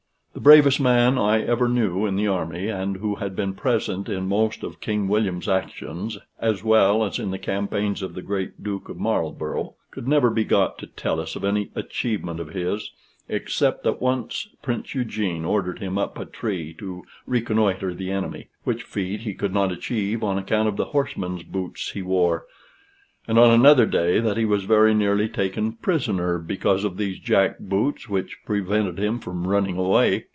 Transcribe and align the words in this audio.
The 0.33 0.39
bravest 0.43 0.79
man 0.79 1.17
I 1.19 1.41
ever 1.41 1.67
knew 1.67 2.05
in 2.07 2.15
the 2.15 2.25
army, 2.27 2.67
and 2.69 2.95
who 2.97 3.15
had 3.15 3.35
been 3.35 3.53
present 3.53 4.07
in 4.09 4.27
most 4.29 4.63
of 4.63 4.79
King 4.81 5.07
William's 5.09 5.47
actions, 5.49 6.17
as 6.39 6.63
well 6.63 7.03
as 7.03 7.19
in 7.19 7.29
the 7.31 7.37
campaigns 7.37 8.01
of 8.01 8.15
the 8.15 8.21
great 8.23 8.63
Duke 8.63 8.87
of 8.89 8.97
Marlborough, 8.97 9.75
could 9.91 10.07
never 10.07 10.29
be 10.31 10.43
got 10.45 10.79
to 10.79 10.87
tell 10.87 11.19
us 11.19 11.35
of 11.35 11.43
any 11.43 11.69
achievement 11.75 12.39
of 12.39 12.47
his, 12.51 12.91
except 13.29 13.83
that 13.83 14.01
once 14.01 14.47
Prince 14.63 14.95
Eugene 14.95 15.43
ordered 15.45 15.77
him 15.79 15.97
up 15.99 16.17
a 16.17 16.25
tree 16.25 16.73
to 16.79 17.03
reconnoitre 17.27 17.93
the 17.93 18.09
enemy, 18.09 18.47
which 18.63 18.83
feat 18.83 19.19
he 19.19 19.33
could 19.35 19.53
not 19.53 19.71
achieve 19.71 20.23
on 20.23 20.37
account 20.39 20.67
of 20.67 20.77
the 20.77 20.85
horseman's 20.85 21.43
boots 21.43 21.91
he 21.91 22.01
wore; 22.01 22.45
and 23.27 23.37
on 23.37 23.51
another 23.51 23.85
day 23.85 24.19
that 24.19 24.35
he 24.35 24.45
was 24.45 24.63
very 24.63 24.95
nearly 24.95 25.29
taken 25.29 25.73
prisoner 25.73 26.39
because 26.39 26.83
of 26.83 26.97
these 26.97 27.19
jack 27.19 27.57
boots, 27.59 28.09
which 28.09 28.39
prevented 28.47 28.97
him 28.97 29.19
from 29.19 29.45
running 29.47 29.77
away. 29.77 30.25